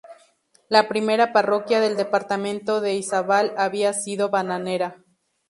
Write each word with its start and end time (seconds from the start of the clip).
La 0.67 0.87
primera 0.87 1.31
parroquia 1.31 1.79
del 1.79 1.95
departamento 1.95 2.81
de 2.81 2.95
Izabal 2.95 3.53
había 3.55 3.93
sido 3.93 4.29
Bananera. 4.31 5.03